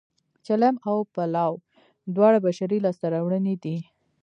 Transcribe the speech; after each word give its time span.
چلم 0.45 0.75
او 0.89 0.95
پلاو 1.13 1.55
دواړه 2.15 2.39
بشري 2.45 2.77
لاسته 2.85 3.05
راوړنې 3.13 3.55
دي 3.63 3.77